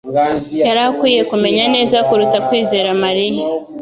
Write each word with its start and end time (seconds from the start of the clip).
yari 0.67 0.81
akwiye 0.89 1.21
kumenya 1.31 1.63
neza 1.75 1.97
kuruta 2.07 2.37
kwizera 2.47 2.89
Mariya. 3.03 3.43